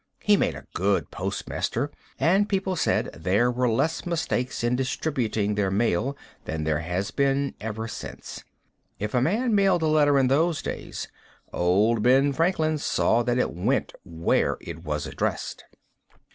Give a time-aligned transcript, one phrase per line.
[0.23, 5.53] He made a good postmaster general, and people say there were less mistakes in distributing
[5.53, 8.43] their mail than there has ever been since.
[8.97, 11.07] If a man mailed a letter in those days,
[11.53, 15.65] old Ben Franklin saw that it went where it was addressed.